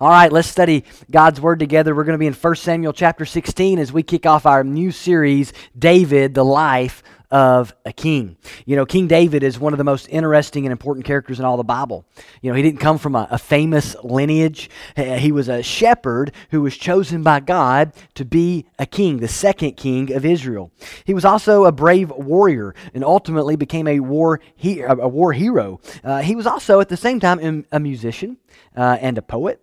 [0.00, 1.92] All right, let's study God's Word together.
[1.92, 4.92] We're going to be in 1 Samuel chapter 16 as we kick off our new
[4.92, 8.36] series, David, the Life of a King.
[8.64, 11.56] You know, King David is one of the most interesting and important characters in all
[11.56, 12.06] the Bible.
[12.42, 16.62] You know, he didn't come from a, a famous lineage, he was a shepherd who
[16.62, 20.70] was chosen by God to be a king, the second king of Israel.
[21.06, 25.80] He was also a brave warrior and ultimately became a war, he, a war hero.
[26.04, 28.36] Uh, he was also, at the same time, a musician
[28.76, 29.60] uh, and a poet.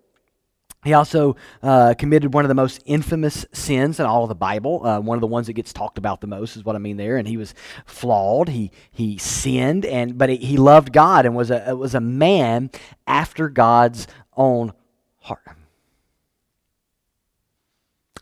[0.84, 4.86] He also uh, committed one of the most infamous sins in all of the Bible.
[4.86, 6.96] Uh, one of the ones that gets talked about the most is what I mean
[6.96, 7.16] there.
[7.16, 7.54] And he was
[7.86, 8.48] flawed.
[8.48, 12.70] He he sinned, and but he loved God and was a was a man
[13.06, 14.72] after God's own
[15.20, 15.55] heart.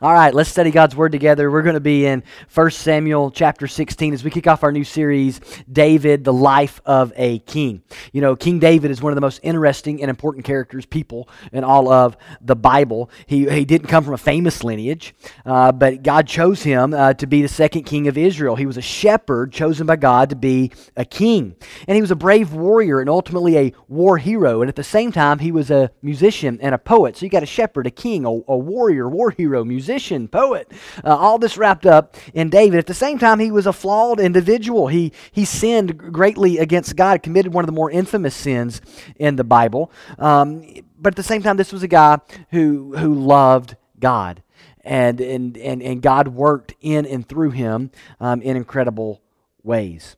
[0.04, 1.50] All right, let's study God's Word together.
[1.50, 4.84] We're going to be in 1 Samuel chapter 16 as we kick off our new
[4.84, 5.40] series,
[5.72, 7.82] David, the Life of a King.
[8.12, 11.64] You know, King David is one of the most interesting and important characters, people, in
[11.64, 13.09] all of the Bible.
[13.24, 15.14] He, he didn't come from a famous lineage,
[15.46, 18.57] uh, but God chose him uh, to be the second king of Israel.
[18.57, 21.57] He was a shepherd chosen by God to be a king.
[21.88, 24.60] And he was a brave warrior and ultimately a war hero.
[24.60, 27.16] And at the same time, he was a musician and a poet.
[27.16, 30.70] So you got a shepherd, a king, a, a warrior, war hero, musician musician, poet,
[31.04, 32.78] uh, all this wrapped up in David.
[32.78, 34.88] At the same time, he was a flawed individual.
[34.88, 38.80] He, he sinned greatly against God, committed one of the more infamous sins
[39.16, 39.92] in the Bible.
[40.18, 40.64] Um,
[40.98, 42.18] but at the same time, this was a guy
[42.51, 44.42] who, who loved God.
[44.80, 49.23] And, and, and, and God worked in and through him um, in incredible
[49.62, 50.16] ways.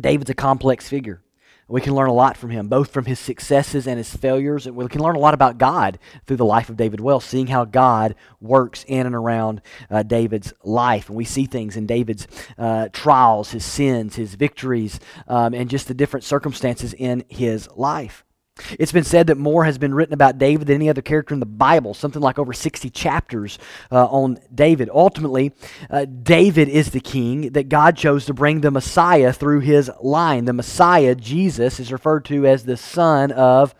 [0.00, 1.22] David's a complex figure.
[1.68, 4.66] We can learn a lot from him, both from his successes and his failures.
[4.66, 7.48] And we can learn a lot about God through the life of David Wells, seeing
[7.48, 11.08] how God works in and around uh, David's life.
[11.08, 15.88] And we see things in David's uh, trials, his sins, his victories, um, and just
[15.88, 18.25] the different circumstances in his life.
[18.78, 21.40] It's been said that more has been written about David than any other character in
[21.40, 23.58] the Bible, something like over 60 chapters
[23.92, 24.88] uh, on David.
[24.92, 25.52] Ultimately,
[25.90, 30.46] uh, David is the king that God chose to bring the Messiah through his line.
[30.46, 33.74] The Messiah, Jesus, is referred to as the son of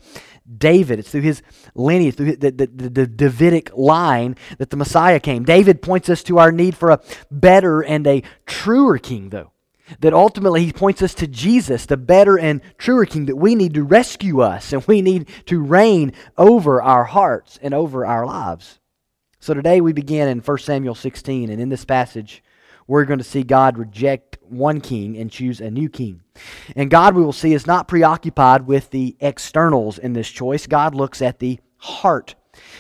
[0.59, 0.99] David.
[0.99, 1.43] It's through his
[1.75, 5.45] lineage, through the, the, the, the, Davidic line that the Messiah came.
[5.45, 7.01] David points us to our need for a
[7.31, 9.53] better and a truer king, though
[10.01, 13.75] that ultimately he points us to Jesus, the better and truer king, that we need
[13.75, 18.79] to rescue us and we need to reign over our hearts and over our lives.
[19.41, 22.43] So today we begin in 1 Samuel 16, and in this passage,
[22.89, 26.23] we're going to see God reject one king and choose a new king.
[26.75, 30.67] And God, we will see, is not preoccupied with the externals in this choice.
[30.67, 32.35] God looks at the heart.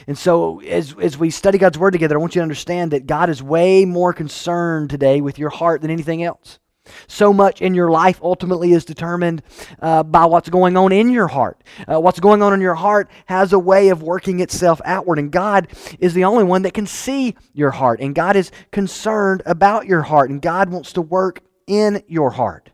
[0.06, 3.06] And so, as, as we study God's Word together, I want you to understand that
[3.06, 6.58] God is way more concerned today with your heart than anything else.
[7.06, 9.42] So much in your life ultimately is determined
[9.80, 11.62] uh, by what's going on in your heart.
[11.86, 15.30] Uh, what's going on in your heart has a way of working itself outward, and
[15.30, 18.00] God is the only one that can see your heart.
[18.00, 22.70] And God is concerned about your heart, and God wants to work in your heart.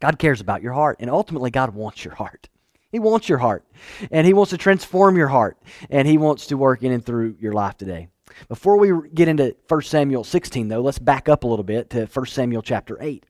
[0.00, 2.48] God cares about your heart, and ultimately, God wants your heart.
[2.90, 3.64] He wants your heart,
[4.10, 5.56] and He wants to transform your heart,
[5.90, 8.08] and He wants to work in and through your life today.
[8.48, 12.06] Before we get into 1 Samuel 16, though, let's back up a little bit to
[12.06, 13.24] 1 Samuel chapter 8.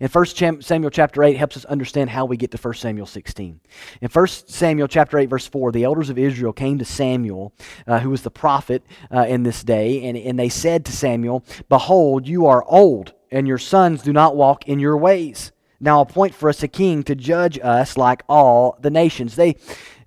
[0.00, 3.60] And 1 Samuel chapter 8 helps us understand how we get to 1 Samuel 16.
[4.00, 7.52] In 1 Samuel chapter 8, verse 4, the elders of Israel came to Samuel,
[7.86, 11.44] uh, who was the prophet uh, in this day, and, and they said to Samuel,
[11.68, 15.52] Behold, you are old, and your sons do not walk in your ways.
[15.80, 19.34] Now appoint for us a king to judge us like all the nations.
[19.34, 19.56] They,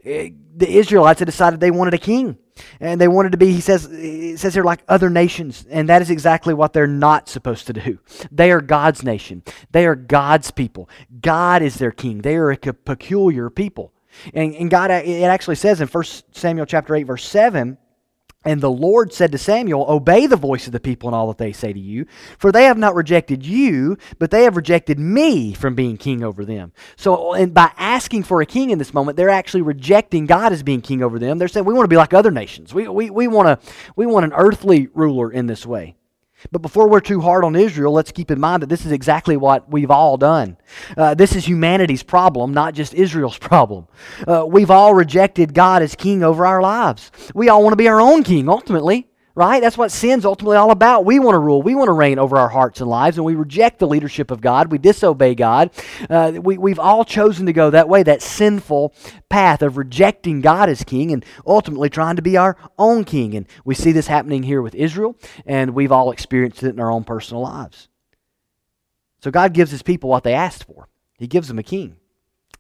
[0.04, 2.38] eh, the Israelites had decided they wanted a king
[2.80, 5.66] and they wanted to be he says it says here like other nations.
[5.70, 8.00] And that is exactly what they're not supposed to do.
[8.32, 9.44] They are god's nation.
[9.72, 10.90] They are god's people.
[11.22, 12.20] God is their king.
[12.20, 13.94] They are a peculiar people.
[14.34, 17.78] And, and god it actually says in 1 samuel chapter 8 verse 7
[18.46, 21.40] and the Lord said to Samuel, Obey the voice of the people and all that
[21.40, 22.06] they say to you,
[22.38, 26.46] for they have not rejected you, but they have rejected me from being king over
[26.46, 26.72] them.
[26.96, 30.64] So, and by asking for a king in this moment, they're actually rejecting God as
[30.64, 31.40] being king over them.
[31.40, 32.74] They're saying, We want to be like other nations.
[32.74, 33.60] We, we, we, want, a,
[33.96, 35.96] we want an earthly ruler in this way.
[36.52, 39.38] But before we're too hard on Israel, let's keep in mind that this is exactly
[39.38, 40.58] what we've all done.
[40.98, 43.88] Uh, this is humanity's problem, not just Israel's problem.
[44.28, 47.12] Uh, we've all rejected God as king over our lives.
[47.34, 49.62] We all want to be our own king, ultimately right?
[49.62, 51.06] That's what sin's ultimately all about.
[51.06, 53.36] We want to rule, we want to reign over our hearts and lives, and we
[53.36, 54.72] reject the leadership of God.
[54.72, 55.72] We disobey God.
[56.10, 58.94] Uh, we, we've all chosen to go that way, that sinful
[59.30, 63.36] path of rejecting God as king and ultimately trying to be our own king.
[63.36, 66.92] And we see this happening here with Israel, and we've all experienced it in our
[66.92, 67.90] own personal lives.
[69.20, 70.88] So God gives his people what they asked for,
[71.18, 71.98] He gives them a king.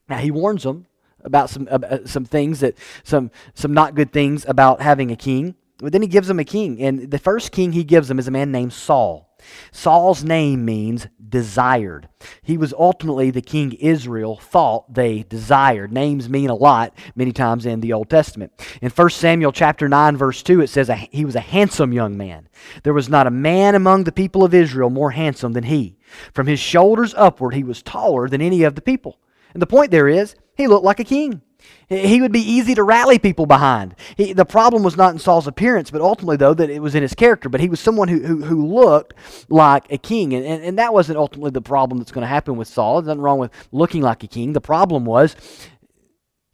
[0.09, 0.87] Now, He warns them
[1.23, 5.55] about some uh, some things that some some not good things about having a king.
[5.77, 8.27] But then he gives them a king, and the first king he gives them is
[8.27, 9.35] a man named Saul.
[9.71, 12.07] Saul's name means desired.
[12.41, 15.91] He was ultimately the king Israel thought they desired.
[15.91, 18.53] Names mean a lot many times in the Old Testament.
[18.81, 22.47] In 1 Samuel chapter 9 verse 2 it says he was a handsome young man.
[22.83, 25.97] There was not a man among the people of Israel more handsome than he.
[26.33, 29.19] From his shoulders upward he was taller than any of the people.
[29.53, 31.41] And the point there is he looked like a king.
[31.87, 33.95] He would be easy to rally people behind.
[34.17, 37.03] He, the problem was not in Saul's appearance, but ultimately, though, that it was in
[37.03, 37.47] his character.
[37.47, 39.13] But he was someone who, who, who looked
[39.49, 40.33] like a king.
[40.33, 43.01] And, and, and that wasn't ultimately the problem that's going to happen with Saul.
[43.01, 44.53] There's nothing wrong with looking like a king.
[44.53, 45.35] The problem was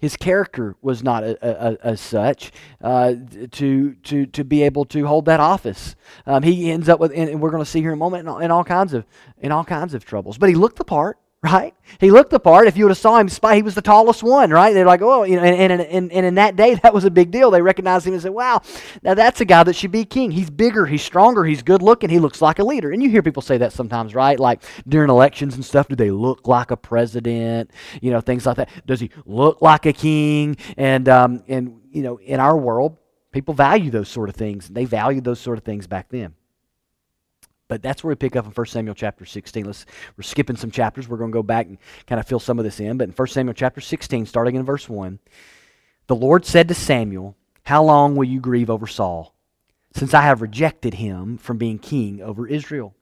[0.01, 3.13] his character was not as such uh,
[3.51, 5.95] to, to, to be able to hold that office.
[6.25, 8.27] Um, he ends up with, and we're going to see here in a moment, in
[8.27, 9.05] all, in all, kinds of,
[9.37, 10.39] in all kinds of troubles.
[10.39, 11.73] But he looked the part right?
[11.99, 12.67] He looked the part.
[12.67, 14.75] If you would have saw him, he was the tallest one, right?
[14.75, 17.09] They're like, oh, you know, and, and, and, and in that day, that was a
[17.09, 17.49] big deal.
[17.49, 18.61] They recognized him and said, wow,
[19.01, 20.29] now that's a guy that should be king.
[20.29, 22.91] He's bigger, he's stronger, he's good looking, he looks like a leader.
[22.91, 24.39] And you hear people say that sometimes, right?
[24.39, 27.71] Like during elections and stuff, do they look like a president?
[28.01, 28.69] You know, things like that.
[28.85, 30.57] Does he look like a king?
[30.77, 32.97] And, um, and you know, in our world,
[33.31, 34.67] people value those sort of things.
[34.67, 36.35] They valued those sort of things back then.
[37.71, 39.63] But that's where we pick up in 1 Samuel chapter 16.
[39.63, 39.85] Let's,
[40.17, 41.07] we're skipping some chapters.
[41.07, 42.97] We're going to go back and kind of fill some of this in.
[42.97, 45.19] But in 1 Samuel chapter 16, starting in verse 1,
[46.07, 49.33] the Lord said to Samuel, How long will you grieve over Saul,
[49.93, 52.93] since I have rejected him from being king over Israel?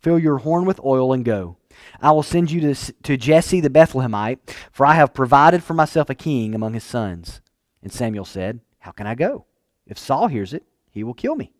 [0.00, 1.58] Fill your horn with oil and go.
[2.00, 4.40] I will send you to, to Jesse the Bethlehemite,
[4.72, 7.40] for I have provided for myself a king among his sons.
[7.80, 9.46] And Samuel said, How can I go?
[9.86, 11.52] If Saul hears it, he will kill me.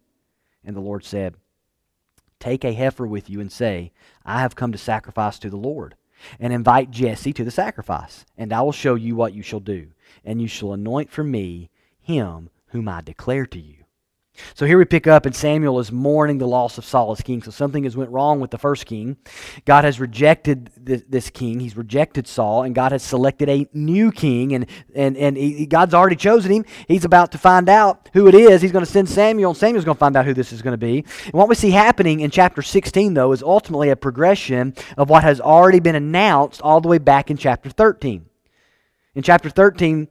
[0.65, 1.37] And the Lord said,
[2.39, 3.93] Take a heifer with you and say,
[4.25, 5.97] I have come to sacrifice to the Lord.
[6.39, 9.89] And invite Jesse to the sacrifice, and I will show you what you shall do.
[10.25, 13.86] And you shall anoint for me him whom I declare to you.
[14.55, 17.43] So here we pick up, and Samuel is mourning the loss of Saul as king.
[17.43, 19.17] So something has went wrong with the first king.
[19.65, 21.61] God has rejected this, this king.
[21.61, 24.55] He's rejected Saul, and God has selected a new king.
[24.55, 26.65] And and and he, God's already chosen him.
[26.89, 28.63] He's about to find out who it is.
[28.63, 30.73] He's going to send Samuel, and Samuel's going to find out who this is going
[30.73, 31.05] to be.
[31.25, 35.23] And what we see happening in chapter 16, though, is ultimately a progression of what
[35.23, 38.27] has already been announced all the way back in chapter 13.
[39.15, 40.09] In chapter 13,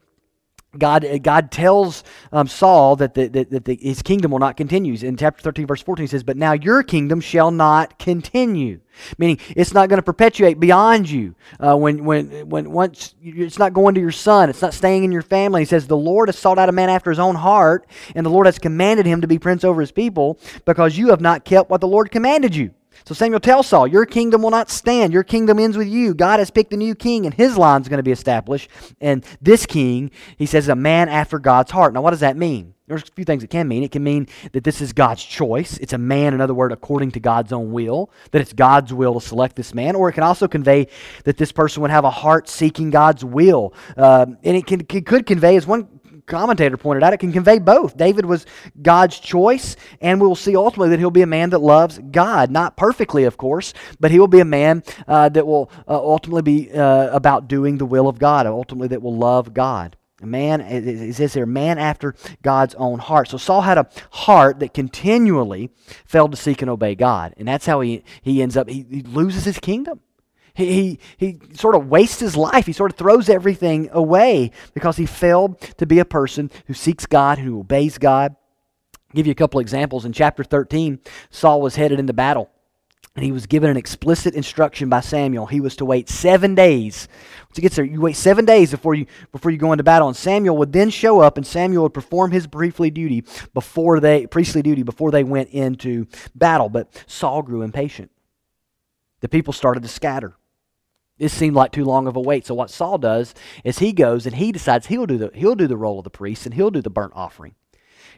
[0.79, 4.95] God, God tells um, Saul that, the, that, that the, his kingdom will not continue.
[5.05, 8.79] In chapter 13, verse 14, he says, But now your kingdom shall not continue.
[9.17, 11.35] Meaning, it's not going to perpetuate beyond you.
[11.59, 15.11] Uh, when, when, when once it's not going to your son, it's not staying in
[15.11, 15.61] your family.
[15.61, 18.29] He says, The Lord has sought out a man after his own heart, and the
[18.29, 21.69] Lord has commanded him to be prince over his people, because you have not kept
[21.69, 22.71] what the Lord commanded you.
[23.05, 25.13] So Samuel tells Saul, Your kingdom will not stand.
[25.13, 26.13] Your kingdom ends with you.
[26.13, 28.69] God has picked a new king, and his line is going to be established.
[28.99, 31.93] And this king, he says, is a man after God's heart.
[31.93, 32.73] Now, what does that mean?
[32.87, 33.81] There's a few things it can mean.
[33.81, 35.77] It can mean that this is God's choice.
[35.79, 39.19] It's a man, in other words, according to God's own will, that it's God's will
[39.19, 39.95] to select this man.
[39.95, 40.87] Or it can also convey
[41.23, 43.73] that this person would have a heart seeking God's will.
[43.97, 45.94] Uh, and it, can, it could convey, as one
[46.25, 47.97] commentator pointed out, it can convey both.
[47.97, 48.45] David was
[48.81, 52.51] God's choice, and we will see ultimately that he'll be a man that loves God.
[52.51, 56.41] Not perfectly, of course, but he will be a man uh, that will uh, ultimately
[56.41, 59.97] be uh, about doing the will of God, ultimately that will love God.
[60.21, 63.27] A man, is this here, man after God's own heart.
[63.27, 65.71] So Saul had a heart that continually
[66.05, 67.33] failed to seek and obey God.
[67.37, 69.99] And that's how he, he ends up, he, he loses his kingdom.
[70.55, 72.65] He, he, he sort of wastes his life.
[72.65, 77.05] He sort of throws everything away because he failed to be a person who seeks
[77.05, 78.35] God, who obeys God.
[78.93, 80.05] I'll give you a couple examples.
[80.05, 82.49] In chapter 13, Saul was headed into battle.
[83.15, 85.45] And he was given an explicit instruction by Samuel.
[85.45, 87.07] He was to wait seven days.
[87.43, 90.09] Once he gets there, you wait seven days before you before you go into battle.
[90.09, 94.27] And Samuel would then show up, and Samuel would perform his priestly duty before they
[94.27, 96.67] priestly duty before they went into battle.
[96.67, 98.11] But Saul grew impatient.
[99.21, 100.35] The people started to scatter.
[101.17, 102.45] This seemed like too long of a wait.
[102.45, 105.67] So what Saul does is he goes and he decides he'll do the he'll do
[105.67, 107.55] the role of the priest and he'll do the burnt offering.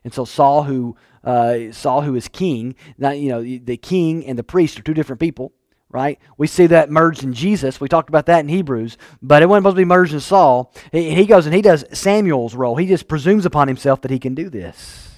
[0.03, 4.37] And so Saul, who uh, Saul, who is king, now you know the king and
[4.37, 5.53] the priest are two different people,
[5.89, 6.19] right?
[6.37, 7.79] We see that merged in Jesus.
[7.79, 10.73] We talked about that in Hebrews, but it wasn't supposed to be merged in Saul.
[10.91, 12.77] He goes and he does Samuel's role.
[12.77, 15.09] He just presumes upon himself that he can do this.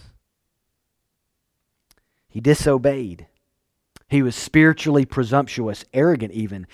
[2.27, 3.27] He disobeyed.
[4.09, 6.67] He was spiritually presumptuous, arrogant even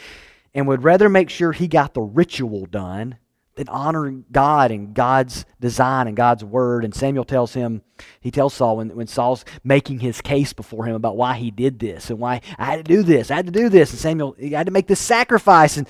[0.55, 3.17] and would rather make sure he got the ritual done
[3.55, 6.83] than honoring God and God's design and God's word.
[6.83, 7.83] And Samuel tells him,
[8.19, 11.79] he tells Saul when, when Saul's making his case before him about why he did
[11.79, 13.91] this and why I had to do this, I had to do this.
[13.91, 15.77] And Samuel, he had to make this sacrifice.
[15.77, 15.87] And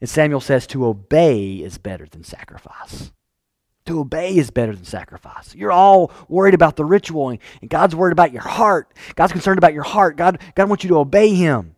[0.00, 3.12] And Samuel says, To obey is better than sacrifice.
[3.86, 5.54] To obey is better than sacrifice.
[5.54, 8.92] You're all worried about the ritual, and God's worried about your heart.
[9.14, 10.16] God's concerned about your heart.
[10.16, 11.75] God, God wants you to obey Him.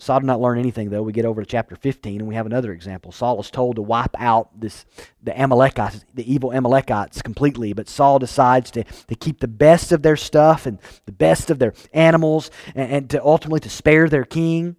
[0.00, 1.02] Saul did not learn anything, though.
[1.02, 3.12] We get over to chapter 15, and we have another example.
[3.12, 4.86] Saul is told to wipe out this,
[5.22, 10.00] the Amalekites, the evil Amalekites completely, but Saul decides to, to keep the best of
[10.00, 14.24] their stuff and the best of their animals and, and to ultimately to spare their
[14.24, 14.76] king.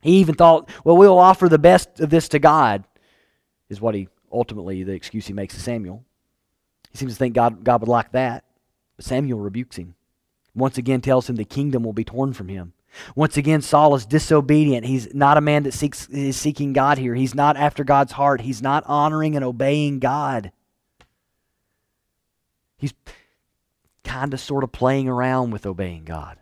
[0.00, 2.84] He even thought, well, we'll offer the best of this to God,
[3.68, 6.06] is what he ultimately, the excuse he makes to Samuel.
[6.90, 8.44] He seems to think God, God would like that,
[8.96, 9.94] but Samuel rebukes him.
[10.54, 12.72] Once again tells him the kingdom will be torn from him.
[13.14, 14.86] Once again, Saul is disobedient.
[14.86, 17.14] He's not a man that seeks, is seeking God here.
[17.14, 18.40] He's not after God's heart.
[18.40, 20.52] He's not honoring and obeying God.
[22.76, 22.94] He's
[24.04, 26.38] kind of sort of playing around with obeying God.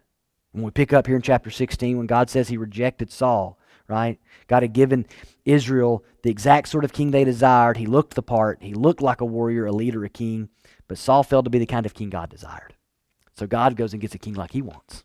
[0.52, 4.18] When we pick up here in chapter 16, when God says he rejected Saul, right?
[4.46, 5.06] God had given
[5.44, 7.76] Israel the exact sort of king they desired.
[7.76, 8.62] He looked the part.
[8.62, 10.48] He looked like a warrior, a leader, a king.
[10.88, 12.74] But Saul failed to be the kind of king God desired.
[13.34, 15.04] So God goes and gets a king like he wants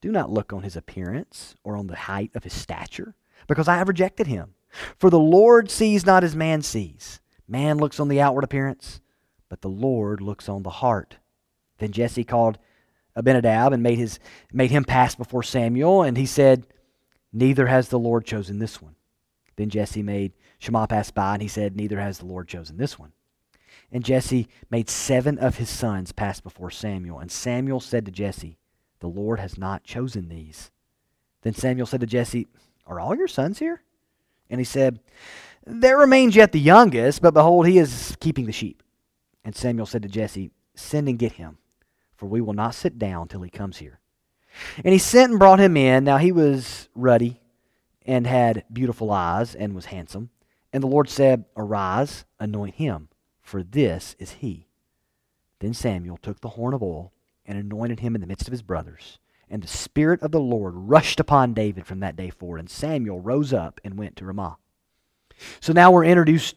[0.00, 3.14] do not look on his appearance or on the height of his stature,
[3.46, 4.54] because I have rejected him.
[4.98, 7.20] For the Lord sees not as man sees.
[7.48, 9.00] Man looks on the outward appearance,
[9.48, 11.16] but the Lord looks on the heart.
[11.78, 12.58] Then Jesse called
[13.14, 14.18] Abinadab and made, his,
[14.52, 16.66] made him pass before Samuel, and he said,
[17.32, 18.96] Neither has the Lord chosen this one.
[19.56, 22.98] Then Jesse made Shammah pass by, and he said, Neither has the Lord chosen this
[22.98, 23.12] one.
[23.92, 27.18] And Jesse made seven of his sons pass before Samuel.
[27.18, 28.58] And Samuel said to Jesse,
[29.00, 30.70] the Lord has not chosen these.
[31.42, 32.46] Then Samuel said to Jesse,
[32.86, 33.82] Are all your sons here?
[34.50, 35.00] And he said,
[35.64, 38.82] There remains yet the youngest, but behold, he is keeping the sheep.
[39.44, 41.58] And Samuel said to Jesse, Send and get him,
[42.16, 44.00] for we will not sit down till he comes here.
[44.84, 46.04] And he sent and brought him in.
[46.04, 47.40] Now he was ruddy
[48.04, 50.30] and had beautiful eyes and was handsome.
[50.72, 53.08] And the Lord said, Arise, anoint him,
[53.40, 54.68] for this is he.
[55.60, 57.12] Then Samuel took the horn of oil
[57.46, 59.18] and anointed him in the midst of his brothers.
[59.48, 63.20] And the Spirit of the Lord rushed upon David from that day forward, and Samuel
[63.20, 64.56] rose up and went to Ramah.
[65.60, 66.56] So now we're introduced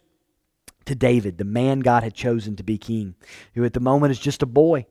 [0.86, 3.16] to David, the man God had chosen to be king,
[3.54, 4.88] who at the moment is just a boy.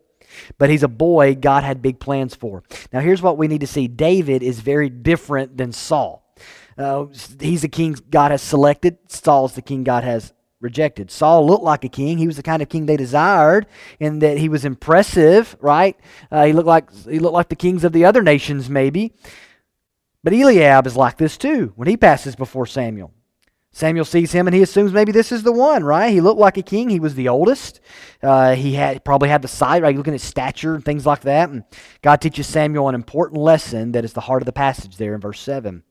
[0.58, 2.62] But he's a boy God had big plans for.
[2.92, 6.24] Now, here's what we need to see David is very different than Saul.
[6.76, 7.06] Uh,
[7.40, 11.10] he's the king God has selected, Saul's the king God has rejected.
[11.10, 12.18] Saul looked like a king.
[12.18, 13.66] He was the kind of king they desired,
[14.00, 15.96] in that he was impressive, right?
[16.30, 19.14] Uh, he looked like he looked like the kings of the other nations, maybe.
[20.24, 23.12] But Eliab is like this too when he passes before Samuel.
[23.70, 26.10] Samuel sees him and he assumes maybe this is the one, right?
[26.10, 26.88] He looked like a king.
[26.90, 27.80] He was the oldest.
[28.22, 29.96] Uh, he had probably had the sight, right?
[29.96, 31.50] Looking at stature and things like that.
[31.50, 31.62] And
[32.02, 35.20] God teaches Samuel an important lesson that is the heart of the passage there in
[35.20, 35.84] verse 7.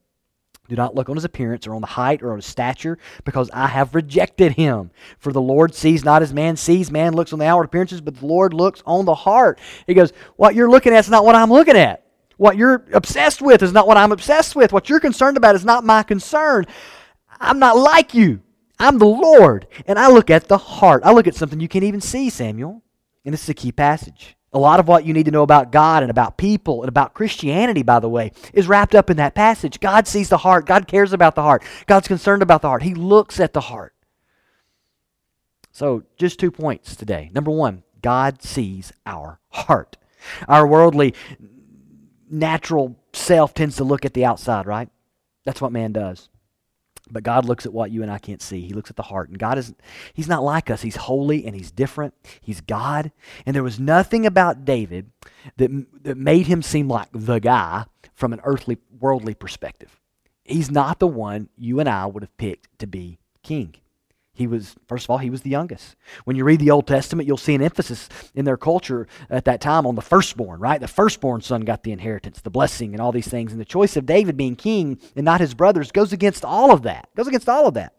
[0.70, 3.50] Do not look on his appearance or on the height or on his stature, because
[3.54, 4.92] I have rejected him.
[5.18, 6.92] For the Lord sees not as man sees.
[6.92, 9.60] Man looks on the outward appearances, but the Lord looks on the heart.
[9.86, 12.04] He goes, What you're looking at is not what I'm looking at.
[12.38, 14.72] What you're obsessed with is not what I'm obsessed with.
[14.72, 16.66] What you're concerned about is not my concern.
[17.40, 18.42] I'm not like you.
[18.80, 19.68] I'm the Lord.
[19.88, 21.02] And I look at the heart.
[21.04, 22.84] I look at something you can't even see, Samuel.
[23.26, 24.37] And this is a key passage.
[24.54, 27.14] A lot of what you need to know about God and about people and about
[27.14, 29.80] Christianity, by the way, is wrapped up in that passage.
[29.80, 30.66] God sees the heart.
[30.66, 31.64] God cares about the heart.
[31.86, 32.84] God's concerned about the heart.
[32.84, 33.94] He looks at the heart.
[35.72, 37.30] So, just two points today.
[37.34, 39.98] Number one, God sees our heart.
[40.48, 41.14] Our worldly,
[42.30, 44.90] natural self tends to look at the outside, right?
[45.44, 46.30] That's what man does.
[47.12, 48.62] But God looks at what you and I can't see.
[48.62, 49.30] He looks at the heart.
[49.30, 49.74] And God is
[50.14, 50.82] He's not like us.
[50.82, 52.14] He's holy and He's different.
[52.42, 53.12] He's God.
[53.46, 55.12] And there was nothing about David
[55.58, 60.00] that, that made him seem like the guy from an earthly, worldly perspective.
[60.44, 63.76] He's not the one you and I would have picked to be king.
[64.38, 65.96] He was, first of all, he was the youngest.
[66.26, 69.62] When you read the Old Testament, you'll see an emphasis in their culture at that
[69.62, 70.80] time on the firstborn, right?
[70.80, 73.52] The firstborn son got the inheritance, the blessing, and all these things.
[73.52, 76.84] And the choice of David being king and not his brothers goes against all of
[76.84, 77.10] that.
[77.16, 77.94] Goes against all of that.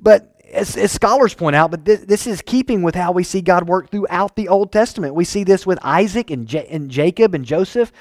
[0.00, 3.40] But as, as scholars point out, but this, this, is keeping with how we see
[3.40, 5.14] God work throughout the Old Testament.
[5.14, 7.92] We see this with Isaac and, and Jacob and Joseph.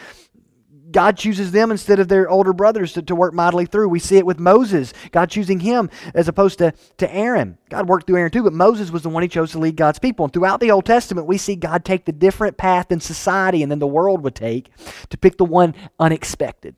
[0.96, 3.90] God chooses them instead of their older brothers to, to work mightily through.
[3.90, 7.58] We see it with Moses, God choosing him as opposed to, to Aaron.
[7.70, 10.00] God worked through Aaron too, but Moses was the one he chose to lead God's
[10.00, 10.24] people.
[10.24, 13.70] And throughout the Old Testament, we see God take the different path in society and
[13.70, 14.70] then the world would take
[15.10, 16.78] to pick the one unexpected.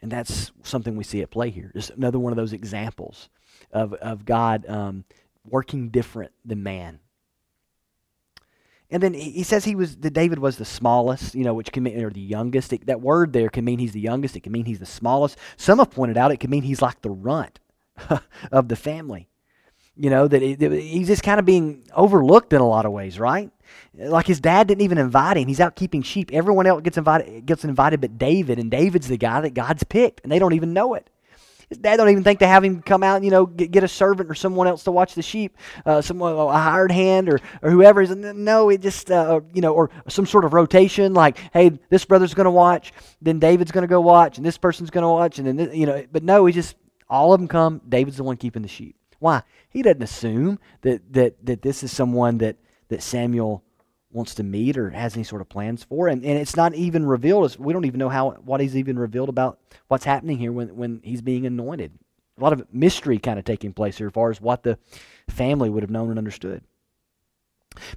[0.00, 1.70] And that's something we see at play here.
[1.74, 3.28] Just another one of those examples
[3.70, 5.04] of, of God um,
[5.46, 6.98] working different than man.
[8.92, 11.82] And then he says he was that David was the smallest, you know, which can
[11.82, 12.74] mean or the youngest.
[12.74, 14.36] It, that word there can mean he's the youngest.
[14.36, 15.38] It can mean he's the smallest.
[15.56, 17.58] Some have pointed out it can mean he's like the runt
[18.52, 19.30] of the family.
[19.96, 23.50] You know that, he's just kind of being overlooked in a lot of ways, right?
[23.94, 25.48] Like his dad didn't even invite him.
[25.48, 26.30] He's out keeping sheep.
[26.30, 30.20] Everyone else gets invited, gets invited, but David, and David's the guy that God's picked,
[30.22, 31.08] and they don't even know it.
[31.80, 33.88] Dad don't even think to have him come out and, you know, get, get a
[33.88, 37.70] servant or someone else to watch the sheep, uh, someone, a hired hand or, or
[37.70, 38.04] whoever.
[38.14, 42.34] No, it just, uh, you know, or some sort of rotation like, hey, this brother's
[42.34, 45.38] going to watch, then David's going to go watch, and this person's going to watch,
[45.38, 46.76] and then, this, you know, but no, he just,
[47.08, 48.96] all of them come, David's the one keeping the sheep.
[49.18, 49.42] Why?
[49.70, 52.56] He doesn't assume that, that, that this is someone that,
[52.88, 53.62] that Samuel
[54.12, 56.08] wants to meet or has any sort of plans for.
[56.08, 57.56] And, and it's not even revealed.
[57.58, 61.00] We don't even know how what he's even revealed about what's happening here when, when
[61.02, 61.92] he's being anointed.
[62.38, 64.78] A lot of mystery kind of taking place here as far as what the
[65.28, 66.62] family would have known and understood.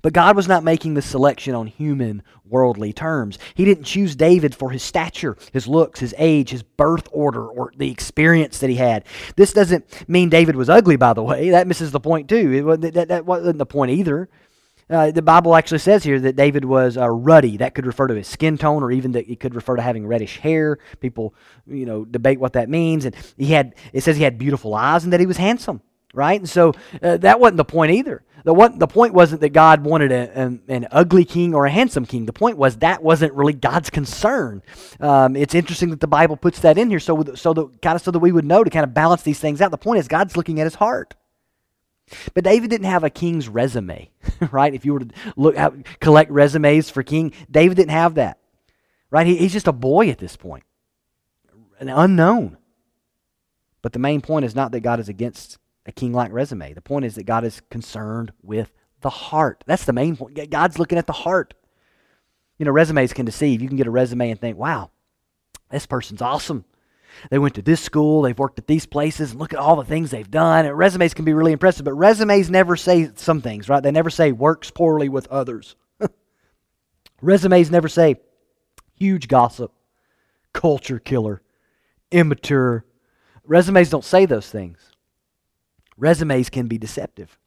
[0.01, 3.37] But God was not making the selection on human, worldly terms.
[3.55, 7.73] He didn't choose David for his stature, his looks, his age, his birth order, or
[7.75, 9.05] the experience that he had.
[9.35, 11.49] This doesn't mean David was ugly, by the way.
[11.49, 12.69] That misses the point, too.
[12.69, 14.29] It, that, that wasn't the point either.
[14.89, 17.57] Uh, the Bible actually says here that David was uh, ruddy.
[17.57, 20.05] That could refer to his skin tone, or even that it could refer to having
[20.05, 20.77] reddish hair.
[20.99, 21.33] People,
[21.65, 23.05] you know, debate what that means.
[23.05, 25.81] And he had, it says he had beautiful eyes and that he was handsome,
[26.13, 26.39] right?
[26.39, 28.23] And so uh, that wasn't the point either.
[28.43, 31.71] The, what, the point wasn't that God wanted a, a, an ugly king or a
[31.71, 32.27] handsome king.
[32.27, 34.61] The point was that wasn't really God's concern.
[34.99, 38.03] Um, it's interesting that the Bible puts that in here, so so that kind of
[38.03, 39.71] so that we would know to kind of balance these things out.
[39.71, 41.15] The point is God's looking at his heart.
[42.33, 44.11] But David didn't have a king's resume,
[44.51, 44.73] right?
[44.73, 48.39] If you were to look out, collect resumes for king, David didn't have that,
[49.09, 49.25] right?
[49.25, 50.63] He, he's just a boy at this point,
[51.79, 52.57] an unknown.
[53.81, 56.73] But the main point is not that God is against a king like resume.
[56.73, 59.63] The point is that God is concerned with the heart.
[59.67, 60.49] That's the main point.
[60.49, 61.53] God's looking at the heart.
[62.57, 63.61] You know, resumes can deceive.
[63.61, 64.89] You can get a resume and think, wow,
[65.69, 66.65] this person's awesome.
[67.29, 69.83] They went to this school, they've worked at these places, and look at all the
[69.83, 70.65] things they've done.
[70.65, 73.81] And resumes can be really impressive, but resumes never say some things, right?
[73.81, 75.75] They never say works poorly with others.
[77.21, 78.15] resumes never say
[78.95, 79.71] huge gossip,
[80.53, 81.41] culture killer,
[82.11, 82.85] immature.
[83.43, 84.79] Resumes don't say those things.
[85.97, 87.37] Resumes can be deceptive,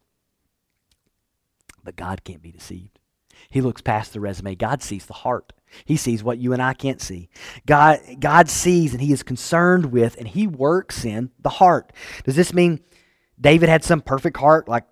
[1.84, 2.98] but God can't be deceived.
[3.50, 4.54] He looks past the resume.
[4.54, 5.52] God sees the heart.
[5.84, 7.28] He sees what you and I can't see.
[7.66, 11.92] God, God sees and He is concerned with and He works in the heart.
[12.24, 12.80] Does this mean
[13.40, 14.68] David had some perfect heart?
[14.68, 14.84] Like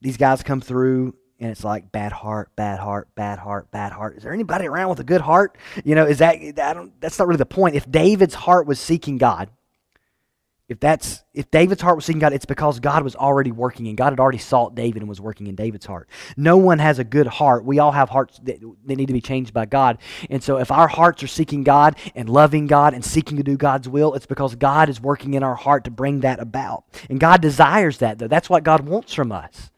[0.00, 4.16] these guys come through and it's like bad heart, bad heart, bad heart, bad heart.
[4.16, 5.58] Is there anybody around with a good heart?
[5.84, 7.74] You know, is that I don't, that's not really the point.
[7.74, 9.50] If David's heart was seeking God,
[10.66, 13.98] if that's if David's heart was seeking God, it's because God was already working and
[13.98, 16.08] God had already sought David and was working in David's heart.
[16.38, 17.66] No one has a good heart.
[17.66, 19.98] We all have hearts that, need to be changed by God.
[20.30, 23.58] And so if our hearts are seeking God and loving God and seeking to do
[23.58, 26.84] God's will, it's because God is working in our heart to bring that about.
[27.10, 28.28] And God desires that though.
[28.28, 29.70] That's what God wants from us.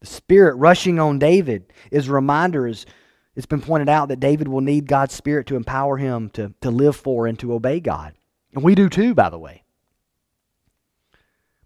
[0.00, 2.86] The Spirit rushing on David is a reminder, is
[3.34, 6.70] it's been pointed out that David will need God's Spirit to empower him to, to
[6.70, 8.14] live for and to obey God.
[8.52, 9.64] And we do too, by the way.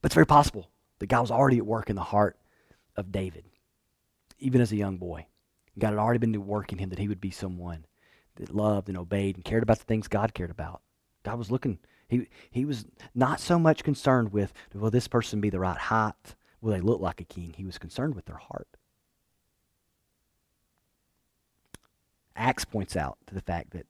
[0.01, 2.39] But it's very possible that God was already at work in the heart
[2.97, 3.45] of David,
[4.39, 5.27] even as a young boy.
[5.79, 7.87] God had already been at work in him that he would be someone
[8.37, 10.83] that loved and obeyed and cared about the things God cared about.
[11.23, 15.51] God was looking, he, he was not so much concerned with, will this person be
[15.51, 16.37] the right height?
[16.61, 17.55] Will they look like a king?
[17.57, 18.69] He was concerned with their heart.
[22.37, 23.87] Acts points out to the fact that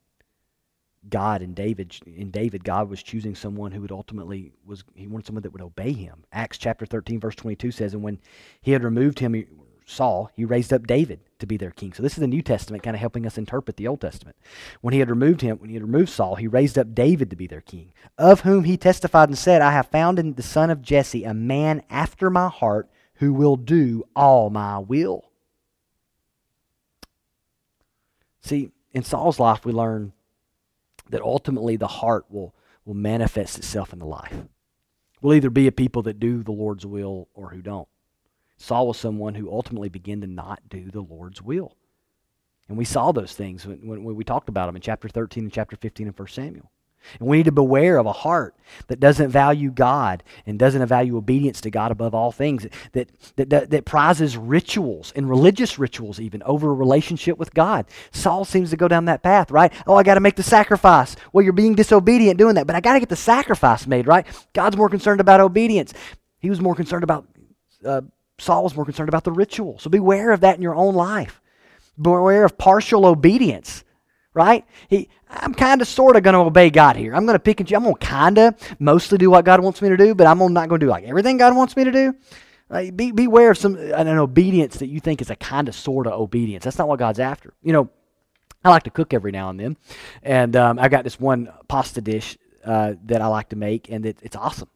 [1.09, 5.25] God in David in David God was choosing someone who would ultimately was he wanted
[5.25, 6.23] someone that would obey him.
[6.31, 8.19] Acts chapter 13 verse 22 says and when
[8.61, 9.45] he had removed him
[9.85, 11.93] Saul he raised up David to be their king.
[11.93, 14.35] So this is the New Testament kind of helping us interpret the Old Testament.
[14.81, 17.35] When he had removed him when he had removed Saul he raised up David to
[17.35, 20.69] be their king of whom he testified and said I have found in the son
[20.69, 25.25] of Jesse a man after my heart who will do all my will.
[28.41, 30.13] See in Saul's life we learn
[31.09, 34.33] that ultimately the heart will, will manifest itself in the life.
[35.21, 37.87] We'll either be a people that do the Lord's will or who don't.
[38.57, 41.75] Saul was someone who ultimately began to not do the Lord's will.
[42.67, 45.53] And we saw those things when, when, we talked about them in chapter 13 and
[45.53, 46.71] chapter 15 of 1 Samuel.
[47.19, 48.55] And we need to beware of a heart
[48.87, 53.49] that doesn't value God and doesn't value obedience to God above all things, that, that,
[53.49, 57.85] that, that, prizes rituals and religious rituals even over a relationship with God.
[58.11, 59.71] Saul seems to go down that path, right?
[59.85, 61.15] Oh, I got to make the sacrifice.
[61.31, 64.25] Well, you're being disobedient doing that, but I got to get the sacrifice made, right?
[64.53, 65.93] God's more concerned about obedience.
[66.39, 67.27] He was more concerned about,
[67.85, 68.01] uh,
[68.39, 69.77] Saul was more concerned about the ritual.
[69.79, 71.41] So beware of that in your own life
[72.01, 73.83] beware of partial obedience,
[74.35, 74.65] right?
[74.89, 77.15] He, I'm kind of sort of going to obey God here.
[77.15, 77.77] I'm going to pick and choose.
[77.77, 80.37] I'm going to kind of mostly do what God wants me to do, but I'm
[80.37, 82.15] not going to do like everything God wants me to do.
[82.69, 86.05] Uh, be, beware of some an obedience that you think is a kind of sort
[86.05, 86.63] of obedience.
[86.63, 87.53] That's not what God's after.
[87.63, 87.89] You know,
[88.63, 89.77] I like to cook every now and then,
[90.23, 94.05] and um, I got this one pasta dish uh, that I like to make, and
[94.05, 94.67] it, it's awesome.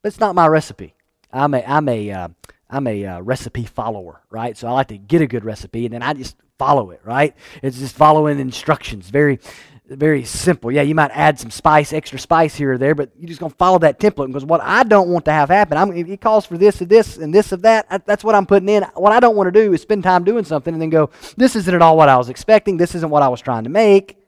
[0.00, 0.94] But it's not my recipe.
[1.32, 2.28] I'm a I'm a uh,
[2.70, 4.56] I'm a uh, recipe follower, right?
[4.56, 7.34] So I like to get a good recipe and then I just follow it, right?
[7.62, 9.08] It's just following instructions.
[9.08, 9.38] Very,
[9.86, 10.70] very simple.
[10.70, 13.52] Yeah, you might add some spice, extra spice here or there, but you're just going
[13.52, 16.44] to follow that template because what I don't want to have happen, I'm, it calls
[16.44, 17.86] for this and this and this of that.
[17.88, 18.82] I, that's what I'm putting in.
[18.94, 21.56] What I don't want to do is spend time doing something and then go, this
[21.56, 22.76] isn't at all what I was expecting.
[22.76, 24.18] This isn't what I was trying to make.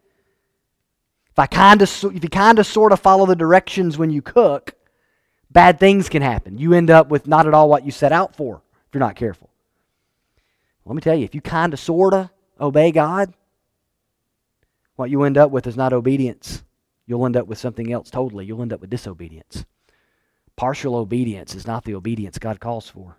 [1.30, 4.22] If I kind of, if you kind of sort of follow the directions when you
[4.22, 4.74] cook,
[5.50, 6.58] bad things can happen.
[6.58, 9.16] You end up with not at all what you set out for if you're not
[9.16, 9.50] careful.
[10.84, 13.32] Let me tell you, if you kind of, sort of obey God,
[14.96, 16.62] what you end up with is not obedience.
[17.06, 18.44] You'll end up with something else totally.
[18.44, 19.64] You'll end up with disobedience.
[20.56, 23.16] Partial obedience is not the obedience God calls for.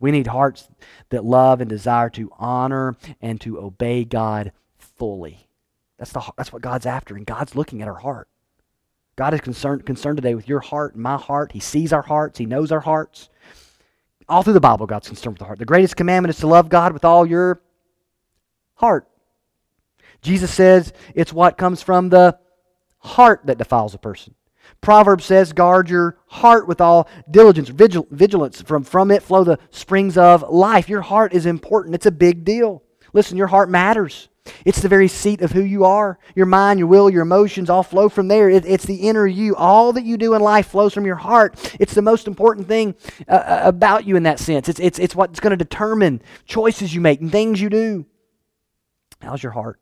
[0.00, 0.68] We need hearts
[1.10, 5.48] that love and desire to honor and to obey God fully.
[5.98, 8.28] That's, the, that's what God's after, and God's looking at our heart.
[9.16, 11.52] God is concerned, concerned today with your heart my heart.
[11.52, 13.28] He sees our hearts, He knows our hearts.
[14.28, 15.58] All through the Bible, God's concerned with the heart.
[15.58, 17.60] The greatest commandment is to love God with all your
[18.74, 19.06] heart.
[20.22, 22.38] Jesus says it's what comes from the
[22.98, 24.34] heart that defiles a person.
[24.80, 28.62] Proverbs says, guard your heart with all diligence, vigil- vigilance.
[28.62, 30.88] From, from it flow the springs of life.
[30.88, 31.94] Your heart is important.
[31.94, 32.82] It's a big deal.
[33.12, 34.28] Listen, your heart matters.
[34.64, 36.18] It's the very seat of who you are.
[36.34, 38.48] Your mind, your will, your emotions all flow from there.
[38.48, 39.56] It, it's the inner you.
[39.56, 41.76] All that you do in life flows from your heart.
[41.80, 42.94] It's the most important thing
[43.28, 44.68] uh, uh about you in that sense.
[44.68, 48.06] It's, it's, it's what's going to determine choices you make and things you do.
[49.20, 49.80] How's your heart?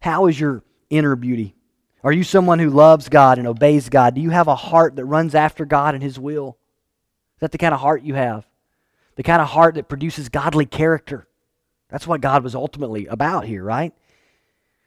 [0.00, 1.54] How is your inner beauty?
[2.02, 4.14] Are you someone who loves God and obeys God?
[4.14, 6.58] Do you have a heart that runs after God and His will?
[7.36, 8.46] Is that the kind of heart you have?
[9.16, 11.26] The kind of heart that produces godly character?
[11.88, 13.92] That's what God was ultimately about here, right?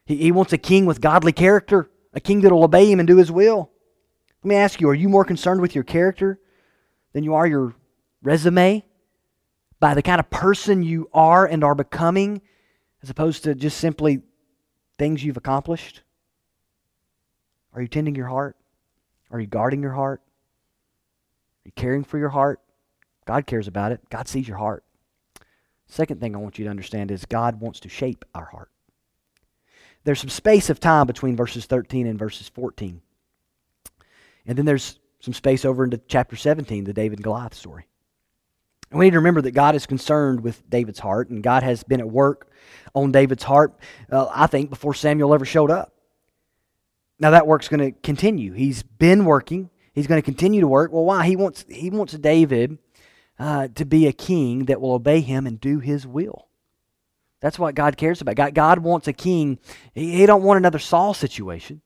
[0.05, 3.07] He, he wants a king with godly character, a king that will obey him and
[3.07, 3.71] do his will.
[4.43, 6.39] Let me ask you are you more concerned with your character
[7.13, 7.73] than you are your
[8.21, 8.85] resume?
[9.79, 12.41] By the kind of person you are and are becoming,
[13.01, 14.21] as opposed to just simply
[14.97, 16.01] things you've accomplished?
[17.73, 18.57] Are you tending your heart?
[19.31, 20.21] Are you guarding your heart?
[20.21, 22.59] Are you caring for your heart?
[23.25, 24.01] God cares about it.
[24.09, 24.83] God sees your heart.
[25.89, 28.69] Second thing I want you to understand is God wants to shape our heart.
[30.03, 33.01] There's some space of time between verses 13 and verses 14.
[34.45, 37.87] And then there's some space over into chapter 17, the David and Goliath story.
[38.91, 41.83] And we need to remember that God is concerned with David's heart, and God has
[41.83, 42.51] been at work
[42.93, 43.77] on David's heart,
[44.11, 45.93] uh, I think, before Samuel ever showed up.
[47.19, 48.53] Now that work's going to continue.
[48.53, 49.69] He's been working.
[49.93, 50.91] He's going to continue to work.
[50.91, 51.25] Well, why?
[51.25, 52.77] He wants he wants David
[53.39, 56.47] uh, to be a king that will obey him and do his will.
[57.39, 58.35] That's what God cares about.
[58.35, 59.59] God, God wants a king.
[59.93, 61.81] He, he don't want another Saul situation.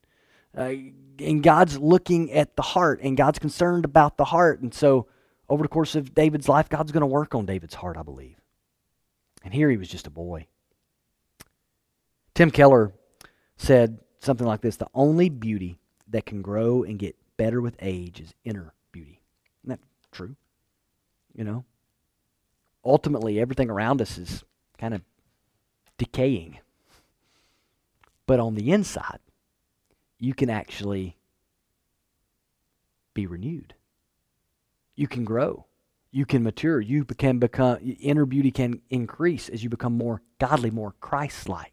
[0.57, 0.73] Uh,
[1.19, 4.61] and God's looking at the heart, and God's concerned about the heart.
[4.61, 5.07] And so,
[5.47, 8.35] over the course of David's life, God's going to work on David's heart, I believe.
[9.43, 10.47] And here he was just a boy.
[12.33, 12.93] Tim Keller
[13.57, 18.19] said something like this The only beauty that can grow and get better with age
[18.19, 19.21] is inner beauty.
[19.63, 19.79] Isn't that
[20.11, 20.35] true?
[21.35, 21.65] You know?
[22.85, 24.43] Ultimately, everything around us is
[24.77, 25.01] kind of
[25.97, 26.59] decaying.
[28.25, 29.19] But on the inside,
[30.19, 31.17] you can actually
[33.13, 33.73] be renewed.
[34.95, 35.65] You can grow.
[36.11, 36.79] You can mature.
[36.79, 41.72] You can become, inner beauty can increase as you become more godly, more Christ like.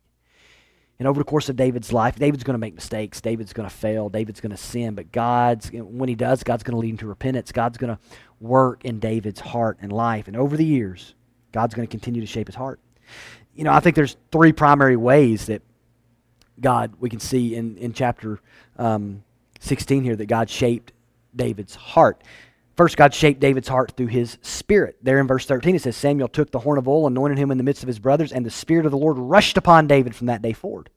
[1.01, 3.23] And over the course of David's life, David's going to make mistakes.
[3.23, 4.11] David's going to fail.
[4.11, 4.95] David's going to sin.
[4.95, 7.53] But God's, when he does, God's going to lead him to repentance.
[7.53, 7.99] God's going to
[8.39, 10.29] work in David's heart and life.
[10.29, 11.15] And over the years,
[11.53, 12.81] God's going to continue to shape his heart.
[13.55, 15.63] You know, I think there's three primary ways that
[16.61, 18.39] God, we can see in, in chapter
[18.79, 19.25] um,
[19.61, 20.93] 16 here, that God shaped
[21.35, 22.23] David's heart.
[22.81, 24.97] First, God shaped David's heart through his spirit.
[25.03, 27.59] There in verse 13, it says Samuel took the horn of oil, anointed him in
[27.59, 30.29] the midst of his brothers, and the Spirit of the Lord rushed upon David from
[30.29, 30.89] that day forward.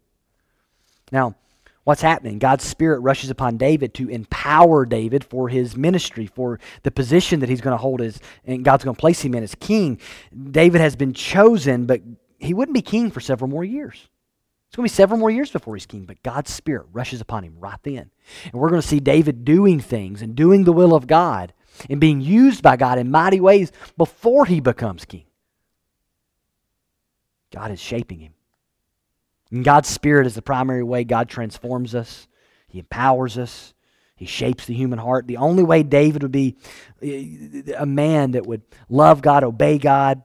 [1.12, 1.36] Now,
[1.84, 2.40] what's happening?
[2.40, 7.50] God's Spirit rushes upon David to empower David for his ministry, for the position that
[7.50, 10.00] he's going to hold as, and God's going to place him in as king.
[10.52, 12.00] David has been chosen, but
[12.40, 14.08] he wouldn't be king for several more years.
[14.70, 17.44] It's going to be several more years before he's king, but God's Spirit rushes upon
[17.44, 18.10] him right then.
[18.46, 21.52] And we're going to see David doing things and doing the will of God
[21.90, 25.26] and being used by God in mighty ways before he becomes king.
[27.52, 28.34] God is shaping him.
[29.54, 32.28] And God's Spirit is the primary way God transforms us,
[32.68, 33.76] He empowers us,
[34.16, 35.28] He shapes the human heart.
[35.28, 36.58] The only way David would be
[37.04, 40.24] eh, a man that would love God, obey God,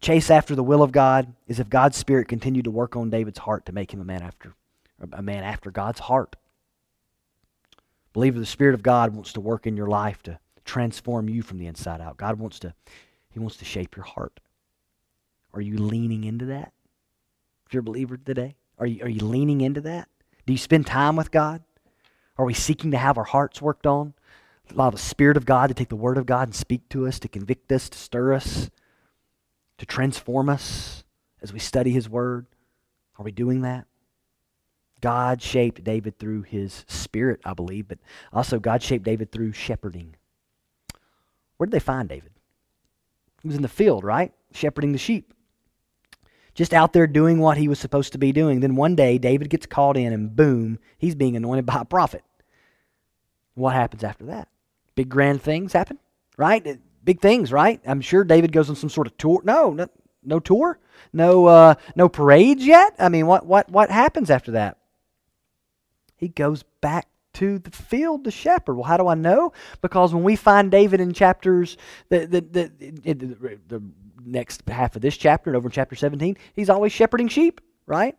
[0.00, 3.38] chase after the will of God is if God's Spirit continued to work on David's
[3.38, 4.54] heart to make him a man after
[5.12, 6.34] a man after God's heart.
[8.14, 11.58] Believer, the Spirit of God wants to work in your life to transform you from
[11.58, 12.18] the inside out.
[12.18, 12.74] God wants to,
[13.30, 14.38] He wants to shape your heart.
[15.54, 16.72] Are you leaning into that?
[17.66, 20.08] If you're a believer today, are you, are you leaning into that?
[20.46, 21.62] Do you spend time with God?
[22.36, 24.14] Are we seeking to have our hearts worked on?
[24.70, 27.18] Allow the Spirit of God to take the Word of God and speak to us,
[27.20, 28.70] to convict us, to stir us,
[29.78, 31.02] to transform us
[31.42, 32.46] as we study His Word?
[33.18, 33.86] Are we doing that?
[35.00, 37.98] God shaped David through His Spirit, I believe, but
[38.32, 40.14] also God shaped David through shepherding.
[41.58, 42.32] Where did they find David?
[43.42, 44.32] He was in the field, right?
[44.52, 45.34] Shepherding the sheep.
[46.54, 48.60] Just out there doing what he was supposed to be doing.
[48.60, 52.24] Then one day, David gets called in, and boom, he's being anointed by a prophet.
[53.54, 54.48] What happens after that?
[54.94, 55.98] Big grand things happen,
[56.36, 56.80] right?
[57.04, 57.80] Big things, right?
[57.86, 59.40] I'm sure David goes on some sort of tour.
[59.44, 59.88] No, no,
[60.24, 60.78] no tour,
[61.12, 62.94] no, uh, no parades yet.
[62.98, 64.78] I mean, what, what, what happens after that?
[66.16, 67.06] He goes back
[67.38, 68.74] to the field to shepherd.
[68.74, 69.52] Well, how do I know?
[69.80, 71.76] Because when we find David in chapters,
[72.08, 73.82] the, the, the, the,
[74.24, 78.16] next half of this chapter and over in chapter 17, he's always shepherding sheep, right?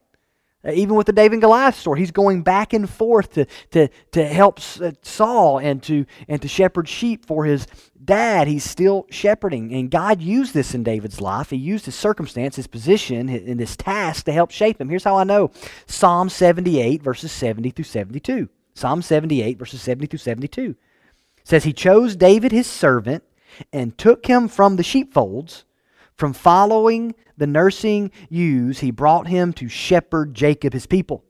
[0.65, 3.89] Uh, even with the David and Goliath story, he's going back and forth to, to,
[4.11, 7.67] to help uh, Saul and to, and to shepherd sheep for his
[8.03, 8.47] dad.
[8.47, 9.73] He's still shepherding.
[9.73, 11.49] And God used this in David's life.
[11.49, 14.89] He used his circumstance, his position, in this task to help shape him.
[14.89, 15.51] Here's how I know
[15.87, 18.49] Psalm 78, verses 70 through 72.
[18.79, 20.75] Psalm 78, verses 70 through 72
[21.43, 23.23] says, He chose David his servant
[23.73, 25.65] and took him from the sheepfolds,
[26.15, 31.25] from following the nursing ewes, he brought him to shepherd Jacob his people.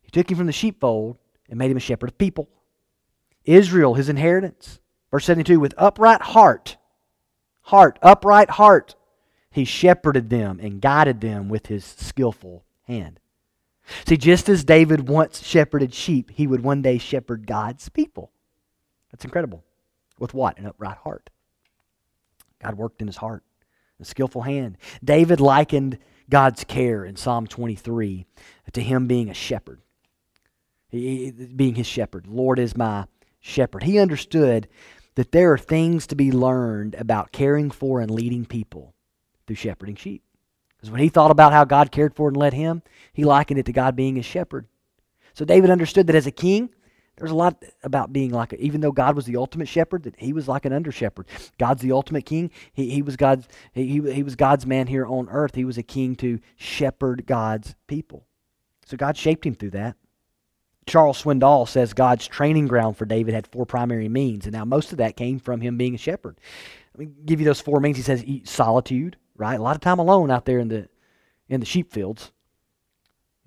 [0.00, 2.48] He took him from the sheepfold and made him a shepherd of people.
[3.44, 4.80] Israel, his inheritance.
[5.10, 6.78] Verse 72 with upright heart,
[7.62, 8.94] heart, upright heart,
[9.50, 13.18] he shepherded them and guided them with his skillful hand.
[14.06, 18.32] See, just as David once shepherded sheep, he would one day shepherd God's people.
[19.10, 19.64] That's incredible.
[20.18, 20.58] With what?
[20.58, 21.30] An upright heart.
[22.62, 23.42] God worked in his heart,
[24.00, 24.78] a skillful hand.
[25.02, 25.98] David likened
[26.30, 28.26] God's care in Psalm 23
[28.72, 29.82] to him being a shepherd,
[30.88, 32.26] he, being his shepherd.
[32.26, 33.06] Lord is my
[33.40, 33.82] shepherd.
[33.82, 34.68] He understood
[35.16, 38.94] that there are things to be learned about caring for and leading people
[39.46, 40.22] through shepherding sheep.
[40.82, 43.66] Because when he thought about how God cared for and led him, he likened it
[43.66, 44.66] to God being his shepherd.
[45.32, 46.70] So David understood that as a king,
[47.16, 50.16] there's a lot about being like, a, even though God was the ultimate shepherd, that
[50.18, 51.28] he was like an under shepherd.
[51.56, 52.50] God's the ultimate king.
[52.72, 55.54] He, he was God's he, he was God's man here on earth.
[55.54, 58.26] He was a king to shepherd God's people.
[58.84, 59.96] So God shaped him through that.
[60.84, 64.90] Charles Swindoll says God's training ground for David had four primary means, and now most
[64.90, 66.40] of that came from him being a shepherd.
[66.92, 67.98] Let me give you those four means.
[67.98, 69.58] He says solitude, right?
[69.58, 70.88] A lot of time alone out there in the
[71.48, 72.32] in the sheep fields.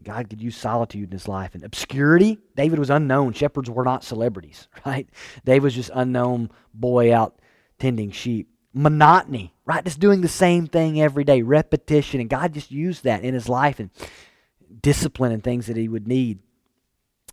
[0.03, 2.37] God could use solitude in his life and obscurity.
[2.55, 3.33] David was unknown.
[3.33, 5.09] Shepherds were not celebrities, right?
[5.45, 7.39] David was just unknown boy out
[7.79, 8.49] tending sheep.
[8.73, 9.85] Monotony, right?
[9.85, 13.47] Just doing the same thing every day, repetition, and God just used that in his
[13.47, 13.89] life and
[14.81, 16.39] discipline and things that he would need.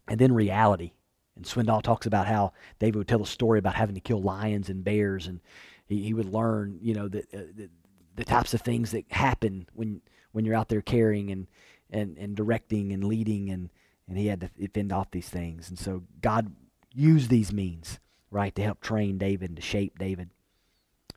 [0.06, 0.92] And then reality.
[1.36, 4.68] And Swindoll talks about how David would tell a story about having to kill lions
[4.68, 5.40] and bears, and
[5.86, 7.70] he, he would learn, you know, that, uh, that
[8.16, 10.00] the types of things that happen when
[10.32, 11.46] when you're out there caring and
[11.90, 13.70] and, and directing and leading and
[14.08, 15.68] and he had to fend off these things.
[15.68, 16.52] And so God
[16.92, 20.30] used these means right to help train David and to shape David.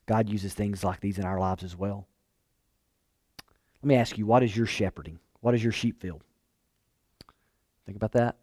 [0.05, 2.07] God uses things like these in our lives as well.
[3.81, 5.19] Let me ask you what is your shepherding?
[5.41, 6.23] What is your sheep field?
[7.85, 8.37] Think about that.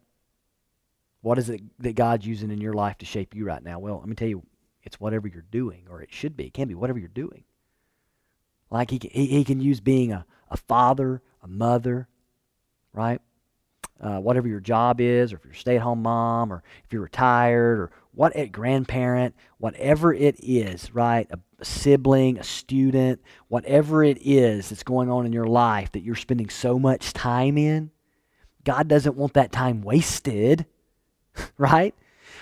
[1.21, 3.79] What is it that God's using in your life to shape you right now?
[3.79, 4.43] Well let me tell you
[4.83, 6.47] it's whatever you're doing or it should be.
[6.47, 7.45] It can be whatever you're doing
[8.73, 12.07] like he, he, he can use being a, a father, a mother,
[12.93, 13.21] right?
[14.03, 16.91] uh, whatever your job is, or if you're a stay at home mom, or if
[16.91, 21.27] you're retired, or what a grandparent, whatever it is, right?
[21.31, 26.03] A, a sibling, a student, whatever it is that's going on in your life that
[26.03, 27.91] you're spending so much time in,
[28.65, 30.65] God doesn't want that time wasted,
[31.57, 31.95] right?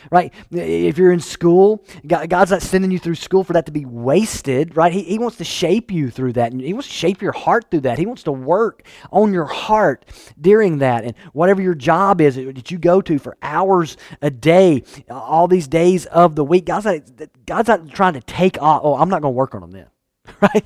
[0.09, 0.33] Right?
[0.51, 4.75] If you're in school, God's not sending you through school for that to be wasted,
[4.75, 4.91] right?
[4.91, 6.51] He, he wants to shape you through that.
[6.51, 7.99] And He wants to shape your heart through that.
[7.99, 10.05] He wants to work on your heart
[10.39, 11.03] during that.
[11.03, 15.67] And whatever your job is that you go to for hours a day, all these
[15.67, 17.01] days of the week, God's not,
[17.45, 18.81] God's not trying to take off.
[18.83, 19.87] Oh, I'm not going to work on them then,
[20.41, 20.65] right?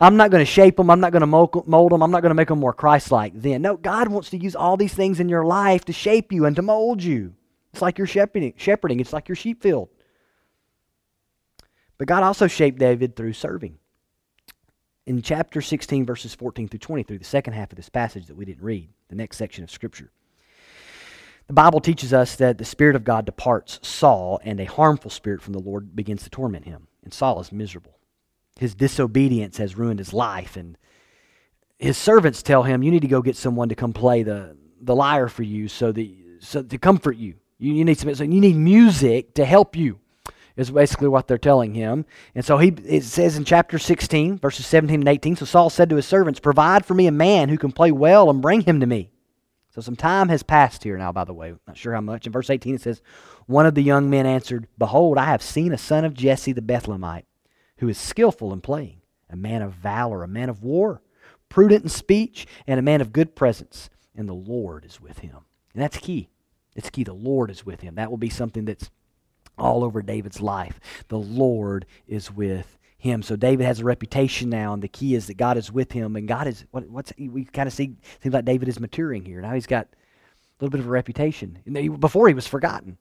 [0.00, 0.90] I'm not going to shape them.
[0.90, 2.02] I'm not going to mold them.
[2.02, 3.62] I'm not going to make them more Christ like then.
[3.62, 6.56] No, God wants to use all these things in your life to shape you and
[6.56, 7.34] to mold you.
[7.76, 9.00] It's like you're shepherding, shepherding.
[9.00, 9.90] It's like your sheep field.
[11.98, 13.76] But God also shaped David through serving.
[15.04, 18.34] In chapter 16, verses 14 through 20, through the second half of this passage that
[18.34, 20.10] we didn't read, the next section of Scripture,
[21.48, 25.42] the Bible teaches us that the Spirit of God departs Saul, and a harmful spirit
[25.42, 26.88] from the Lord begins to torment him.
[27.04, 27.98] And Saul is miserable.
[28.58, 30.78] His disobedience has ruined his life, and
[31.78, 34.96] his servants tell him, You need to go get someone to come play the, the
[34.96, 36.10] lyre for you so, that,
[36.40, 37.34] so to comfort you.
[37.58, 40.00] You, you need some, so you need music to help you.
[40.56, 42.06] Is basically what they're telling him.
[42.34, 45.36] And so he it says in chapter 16, verses 17 and 18.
[45.36, 48.30] So Saul said to his servants, Provide for me a man who can play well
[48.30, 49.10] and bring him to me.
[49.76, 51.52] So some time has passed here now, by the way.
[51.66, 52.24] Not sure how much.
[52.24, 53.02] In verse 18 it says,
[53.44, 56.62] One of the young men answered, Behold, I have seen a son of Jesse the
[56.62, 57.26] Bethlehemite,
[57.76, 61.02] who is skillful in playing, a man of valor, a man of war,
[61.50, 63.90] prudent in speech, and a man of good presence.
[64.16, 65.40] And the Lord is with him.
[65.74, 66.30] And that's key.
[66.76, 67.04] It's key.
[67.04, 67.96] The Lord is with him.
[67.96, 68.90] That will be something that's
[69.58, 70.78] all over David's life.
[71.08, 73.22] The Lord is with him.
[73.22, 76.16] So David has a reputation now, and the key is that God is with him.
[76.16, 79.40] And God is what, what's we kind of see seems like David is maturing here.
[79.40, 81.58] Now he's got a little bit of a reputation.
[81.98, 82.98] Before he was forgotten,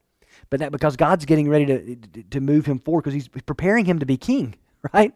[0.49, 3.99] but that because God's getting ready to to move him forward because he's preparing him
[3.99, 4.55] to be king.
[4.93, 5.15] Right?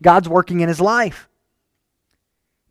[0.00, 1.28] God's working in his life.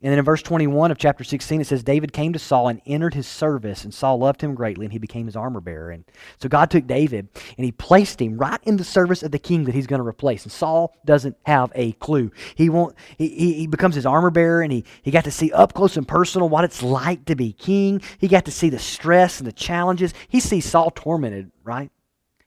[0.02, 2.80] And then in verse 21 of chapter 16, it says, David came to Saul and
[2.86, 5.90] entered his service, and Saul loved him greatly, and he became his armor bearer.
[5.90, 6.04] And
[6.38, 9.64] so God took David and he placed him right in the service of the king
[9.64, 10.44] that he's going to replace.
[10.44, 12.30] And Saul doesn't have a clue.
[12.54, 15.74] He won't he, he, becomes his armor bearer, and he, he got to see up
[15.74, 18.00] close and personal what it's like to be king.
[18.18, 20.14] He got to see the stress and the challenges.
[20.28, 21.90] He sees Saul tormented, right?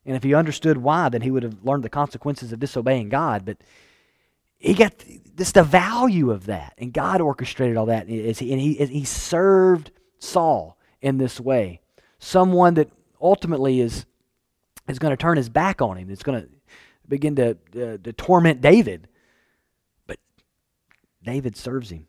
[0.06, 3.46] And if he understood why, then he would have learned the consequences of disobeying God.
[3.46, 3.58] But
[4.64, 5.04] he got
[5.36, 9.92] this the value of that and god orchestrated all that and he, and he served
[10.20, 11.82] saul in this way.
[12.18, 12.90] Someone that
[13.22, 14.06] ultimately is
[14.88, 16.50] is going to turn his back on him it's going to
[17.08, 19.10] begin to, uh, to torment david.
[20.08, 20.18] But
[21.22, 22.08] david serves him.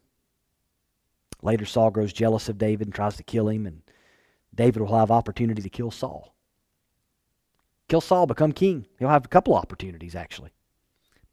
[1.42, 3.82] Later saul grows jealous of david and tries to kill him and
[4.54, 6.36] david will have opportunity to kill saul.
[7.88, 8.86] Kill saul become king.
[9.00, 10.52] He'll have a couple opportunities actually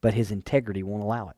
[0.02, 1.36] but his integrity won't allow it.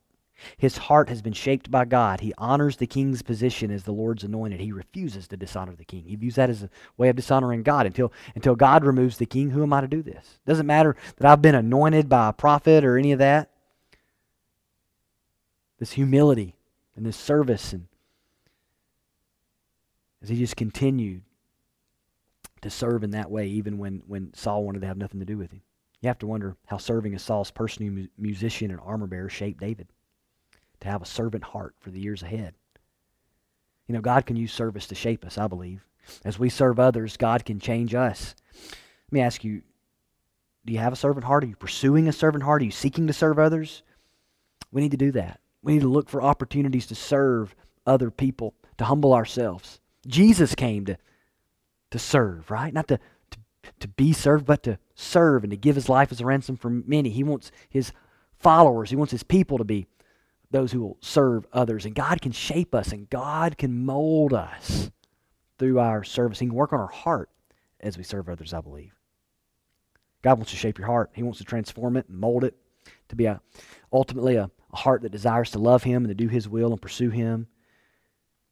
[0.57, 2.19] His heart has been shaped by God.
[2.19, 4.59] He honors the king's position as the Lord's anointed.
[4.59, 6.05] He refuses to dishonor the king.
[6.05, 7.85] He views that as a way of dishonoring God.
[7.85, 10.39] Until, until God removes the king, who am I to do this?
[10.45, 13.51] Doesn't matter that I've been anointed by a prophet or any of that.
[15.79, 16.55] This humility
[16.95, 17.87] and this service, and
[20.21, 21.21] as he just continued
[22.61, 25.37] to serve in that way, even when, when Saul wanted to have nothing to do
[25.37, 25.61] with him.
[26.03, 29.87] You have to wonder how serving as Saul's personal musician and armor bearer shaped David
[30.81, 32.55] to have a servant heart for the years ahead.
[33.87, 35.85] You know, God can use service to shape us, I believe.
[36.25, 38.35] As we serve others, God can change us.
[38.53, 39.61] Let me ask you
[40.65, 41.45] do you have a servant heart?
[41.45, 42.61] Are you pursuing a servant heart?
[42.61, 43.81] Are you seeking to serve others?
[44.73, 45.39] We need to do that.
[45.61, 49.79] We need to look for opportunities to serve other people, to humble ourselves.
[50.05, 50.97] Jesus came to,
[51.91, 52.73] to serve, right?
[52.73, 52.99] Not to,
[53.83, 56.69] to, be served, but to serve and to give his life as a ransom for
[56.69, 57.09] many.
[57.09, 57.91] He wants his
[58.39, 59.85] followers, he wants his people to be
[60.51, 61.85] those who will serve others.
[61.85, 64.91] And God can shape us and God can mold us
[65.57, 66.39] through our service.
[66.39, 67.29] He can work on our heart
[67.79, 68.93] as we serve others, I believe.
[70.21, 71.11] God wants to shape your heart.
[71.13, 72.55] He wants to transform it and mold it
[73.09, 73.41] to be a,
[73.91, 76.81] ultimately a, a heart that desires to love Him and to do His will and
[76.81, 77.47] pursue Him.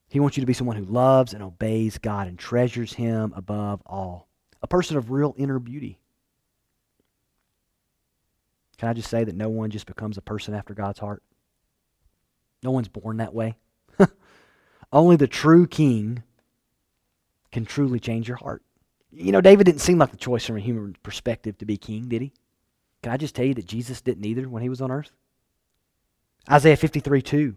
[0.10, 3.82] He wants you to be someone who loves and obeys God and treasures Him above
[3.86, 4.28] all.
[4.62, 6.00] A person of real inner beauty.
[8.78, 11.24] Can I just say that no one just becomes a person after God's heart?
[12.64, 13.58] No one's born that way.
[14.92, 16.24] Only the true king
[17.52, 18.64] can truly change your heart.
[19.12, 22.08] You know, David didn't seem like the choice from a human perspective to be king,
[22.08, 22.34] did he?
[23.04, 25.12] Can I just tell you that Jesus didn't either when he was on earth?
[26.50, 27.56] Isaiah 53 2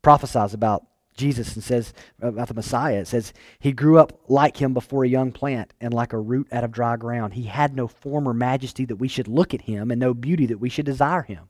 [0.00, 0.84] prophesies about
[1.14, 1.92] Jesus and says
[2.22, 5.72] uh, about the Messiah, it says, He grew up like him before a young plant
[5.80, 7.34] and like a root out of dry ground.
[7.34, 10.46] He had no form or majesty that we should look at him and no beauty
[10.46, 11.48] that we should desire him.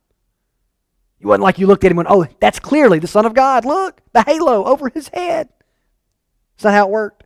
[1.21, 3.35] It wasn't like you looked at him and went, Oh, that's clearly the Son of
[3.35, 3.65] God.
[3.65, 5.49] Look, the halo over his head.
[6.57, 7.25] That's not how it worked.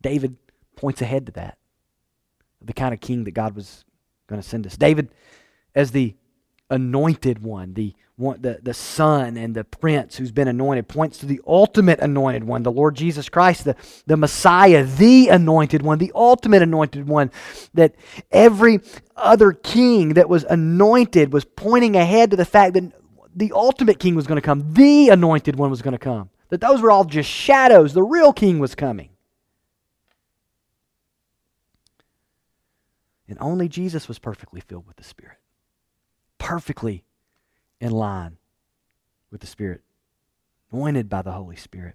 [0.00, 0.36] David
[0.76, 1.58] points ahead to that,
[2.62, 3.84] the kind of king that God was
[4.28, 4.76] going to send us.
[4.76, 5.10] David,
[5.74, 6.14] as the
[6.70, 11.26] anointed one, the, one, the, the son and the prince who's been anointed, points to
[11.26, 16.12] the ultimate anointed one, the Lord Jesus Christ, the, the Messiah, the anointed one, the
[16.14, 17.30] ultimate anointed one.
[17.74, 17.94] That
[18.30, 18.80] every
[19.16, 22.92] other king that was anointed was pointing ahead to the fact that
[23.34, 26.30] the ultimate king was going to come, the anointed one was going to come.
[26.50, 27.92] That those were all just shadows.
[27.94, 29.10] The real king was coming.
[33.28, 35.39] And only Jesus was perfectly filled with the Spirit
[36.40, 37.04] perfectly
[37.80, 38.38] in line
[39.30, 39.82] with the Spirit,
[40.72, 41.94] anointed by the Holy Spirit.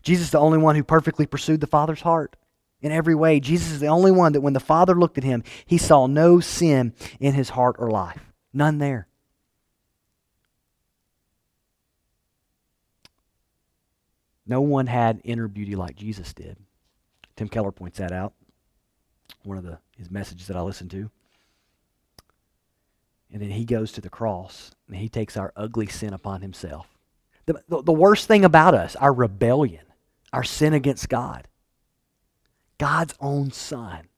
[0.00, 2.36] Jesus is the only one who perfectly pursued the Father's heart
[2.80, 3.40] in every way.
[3.40, 6.40] Jesus is the only one that when the Father looked at him, he saw no
[6.40, 8.32] sin in his heart or life.
[8.54, 9.08] None there.
[14.46, 16.56] No one had inner beauty like Jesus did.
[17.36, 18.32] Tim Keller points that out.
[19.44, 21.10] One of the, his messages that I listened to.
[23.32, 26.88] And then he goes to the cross and he takes our ugly sin upon himself.
[27.46, 29.84] The, the, the, worst thing about us, our rebellion,
[30.32, 31.48] our sin against God,
[32.78, 34.08] God's own Son,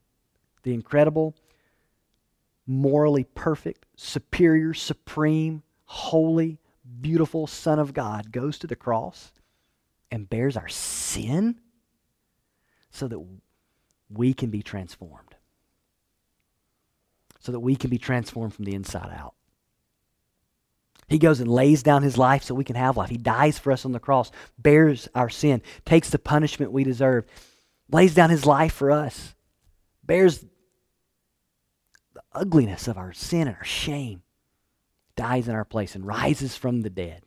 [0.62, 1.34] the incredible,
[2.66, 6.58] morally perfect, superior, supreme, holy,
[7.00, 9.32] beautiful Son of God, goes to the cross
[10.10, 11.58] and bears our sin
[12.90, 13.20] so that
[14.10, 15.31] we can be transformed
[17.42, 19.34] so that we can be transformed from the inside out.
[21.08, 23.10] He goes and lays down his life so we can have life.
[23.10, 27.26] He dies for us on the cross, bears our sin, takes the punishment we deserve,
[27.90, 29.34] lays down his life for us,
[30.04, 30.38] bears
[32.14, 34.22] the ugliness of our sin and our shame,
[35.16, 37.22] dies in our place, and rises from the dead.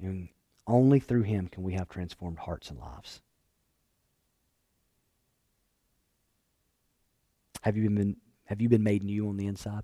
[0.00, 0.28] And
[0.66, 3.20] only through him can we have transformed hearts and lives.
[7.60, 9.82] Have you been, have you been made new on the inside?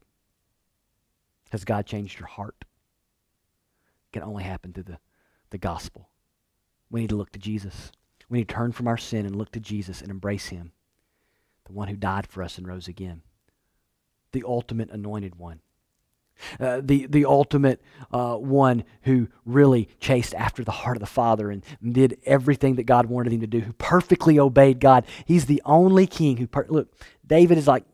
[1.50, 2.56] Has God changed your heart?
[2.60, 4.98] It can only happen through the,
[5.50, 6.10] the gospel.
[6.90, 7.92] We need to look to Jesus.
[8.28, 10.72] We need to turn from our sin and look to Jesus and embrace Him,
[11.66, 13.22] the one who died for us and rose again,
[14.32, 15.60] the ultimate anointed one.
[16.60, 17.80] Uh, the, the ultimate
[18.12, 22.82] uh, one who really chased after the heart of the Father and did everything that
[22.82, 25.06] God wanted him to do, who perfectly obeyed God.
[25.24, 26.92] He's the only king who, per- look,
[27.26, 27.84] David is like,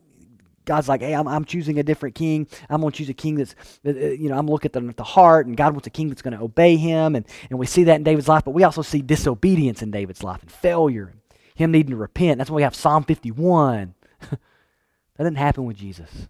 [0.65, 2.47] God's like, hey, I'm, I'm choosing a different king.
[2.69, 3.55] I'm going to choose a king that's,
[3.85, 6.07] uh, you know, I'm looking at the, at the heart, and God wants a king
[6.07, 7.15] that's going to obey him.
[7.15, 10.23] And, and we see that in David's life, but we also see disobedience in David's
[10.23, 11.19] life and failure, and
[11.55, 12.37] him needing to repent.
[12.37, 13.93] That's why we have Psalm 51.
[14.29, 14.39] that
[15.17, 16.29] didn't happen with Jesus.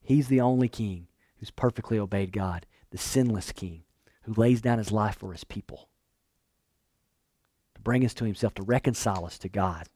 [0.00, 1.08] He's the only king
[1.38, 3.82] who's perfectly obeyed God, the sinless king
[4.22, 5.88] who lays down his life for his people
[7.74, 9.88] to bring us to himself, to reconcile us to God.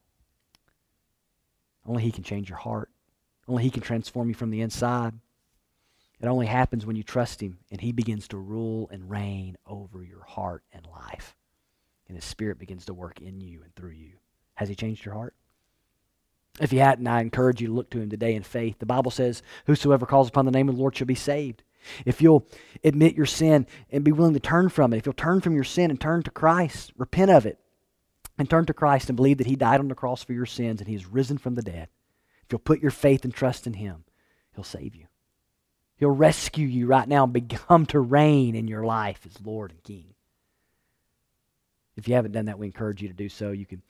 [1.87, 2.91] Only He can change your heart.
[3.49, 5.15] Only He can transform you from the inside.
[6.21, 10.03] It only happens when you trust Him and He begins to rule and reign over
[10.03, 11.37] your heart and life.
[12.09, 14.13] And His Spirit begins to work in you and through you.
[14.55, 15.35] Has He changed your heart?
[16.61, 18.79] If He hadn't, I encourage you to look to Him today in faith.
[18.79, 21.63] The Bible says, Whosoever calls upon the name of the Lord shall be saved.
[22.05, 22.47] If you'll
[22.83, 25.65] admit your sin and be willing to turn from it, if you'll turn from your
[25.65, 27.61] sin and turn to Christ, repent of it,
[28.39, 30.81] and turn to Christ and believe that He died on the cross for your sins
[30.81, 31.89] and He is risen from the dead,
[32.45, 34.05] if you'll put your faith and trust in Him,
[34.55, 35.07] He'll save you.
[35.97, 39.83] He'll rescue you right now and become to reign in your life as Lord and
[39.83, 40.15] King.
[41.97, 43.51] If you haven't done that, we encourage you to do so.
[43.51, 43.83] You can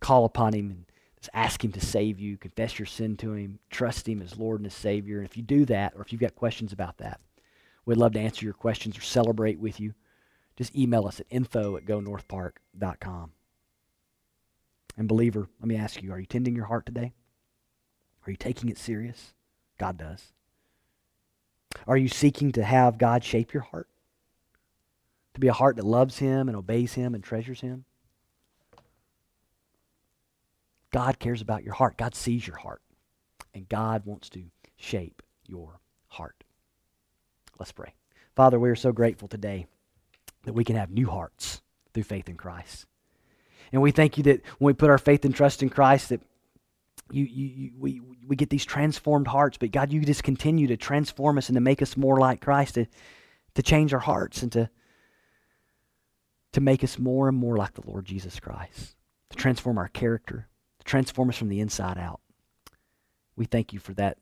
[0.00, 0.84] call upon Him and
[1.16, 4.60] just ask Him to save you, confess your sin to Him, trust Him as Lord
[4.60, 5.16] and as Savior.
[5.18, 7.20] And if you do that, or if you've got questions about that,
[7.86, 9.94] we'd love to answer your questions or celebrate with you.
[10.56, 13.32] Just email us at info at gonorthpark.com.
[14.96, 17.12] And, believer, let me ask you are you tending your heart today?
[18.26, 19.34] Are you taking it serious?
[19.78, 20.32] God does.
[21.86, 23.88] Are you seeking to have God shape your heart?
[25.34, 27.84] To be a heart that loves Him and obeys Him and treasures Him?
[30.92, 31.96] God cares about your heart.
[31.96, 32.80] God sees your heart.
[33.52, 34.44] And God wants to
[34.76, 36.44] shape your heart.
[37.58, 37.94] Let's pray.
[38.34, 39.66] Father, we are so grateful today
[40.44, 42.86] that we can have new hearts through faith in Christ.
[43.72, 46.20] And we thank you that when we put our faith and trust in Christ, that
[47.10, 49.58] you, you, you, we, we get these transformed hearts.
[49.58, 52.74] But God, you just continue to transform us and to make us more like Christ,
[52.74, 52.86] to,
[53.54, 54.70] to change our hearts and to,
[56.52, 58.94] to make us more and more like the Lord Jesus Christ,
[59.30, 60.48] to transform our character,
[60.78, 62.20] to transform us from the inside out.
[63.36, 64.18] We thank you for that,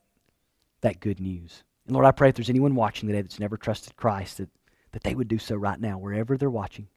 [0.81, 1.63] that good news.
[1.87, 4.49] And Lord, I pray if there's anyone watching today that's never trusted Christ, that,
[4.93, 6.89] that they would do so right now, wherever they're watching,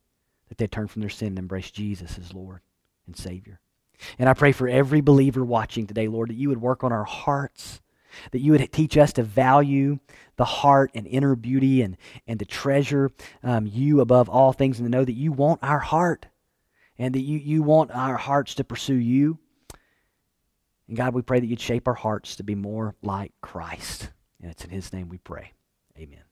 [0.49, 2.61] that they turn from their sin and embrace Jesus as Lord
[3.07, 3.59] and Savior.
[4.19, 7.05] And I pray for every believer watching today, Lord, that you would work on our
[7.05, 7.81] hearts,
[8.31, 9.99] that you would teach us to value
[10.37, 13.11] the heart and inner beauty and, and to treasure
[13.43, 16.27] um, you above all things and to know that you want our heart
[16.97, 19.37] and that you, you want our hearts to pursue you.
[20.87, 24.11] And God, we pray that you'd shape our hearts to be more like Christ.
[24.41, 25.53] And it's in his name we pray.
[25.97, 26.24] Amen.